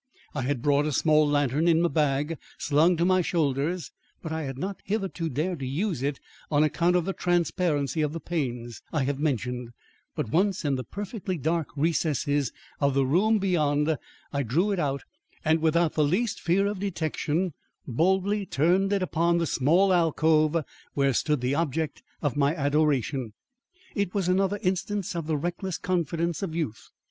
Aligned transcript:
I 0.33 0.41
had 0.41 0.63
brought 0.63 0.87
a 0.87 0.91
small 0.91 1.27
lantern 1.29 1.67
in 1.67 1.83
the 1.83 1.87
bag 1.89 2.39
slung 2.57 2.97
to 2.97 3.05
my 3.05 3.21
shoulders, 3.21 3.91
but 4.23 4.31
I 4.31 4.41
had 4.45 4.57
not 4.57 4.81
hitherto 4.83 5.29
dared 5.29 5.59
to 5.59 5.67
use 5.67 6.01
it 6.01 6.19
on 6.49 6.63
account 6.63 6.95
of 6.95 7.05
the 7.05 7.13
transparency 7.13 8.01
of 8.01 8.11
the 8.11 8.19
panes 8.19 8.81
I 8.91 9.03
have 9.03 9.19
mentioned; 9.19 9.69
but 10.15 10.31
once 10.31 10.65
in 10.65 10.73
the 10.73 10.83
perfectly 10.83 11.37
dark 11.37 11.67
recesses 11.77 12.51
of 12.79 12.95
the 12.95 13.05
room 13.05 13.37
beyond, 13.37 13.95
I 14.33 14.41
drew 14.41 14.71
it 14.71 14.79
out, 14.79 15.03
and 15.45 15.59
without 15.61 15.93
the 15.93 16.03
least 16.03 16.41
fear 16.41 16.65
of 16.65 16.79
detection 16.79 17.53
boldly 17.87 18.47
turned 18.47 18.91
it 18.93 19.03
upon 19.03 19.37
the 19.37 19.45
small 19.45 19.93
alcove 19.93 20.65
where 20.95 21.13
stood 21.13 21.41
the 21.41 21.53
object 21.53 22.01
of 22.23 22.35
my 22.35 22.55
adoration. 22.55 23.33
It 23.93 24.15
was 24.15 24.27
another 24.27 24.57
instance 24.63 25.15
of 25.15 25.27
the 25.27 25.37
reckless 25.37 25.77
confidence 25.77 26.41
of 26.41 26.55
youth. 26.55 26.89